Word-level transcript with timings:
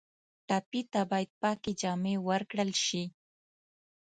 ټپي 0.47 0.81
ته 0.91 1.01
باید 1.11 1.29
پاکې 1.41 1.71
جامې 1.81 2.15
ورکړل 2.27 2.71
شي. 2.85 3.03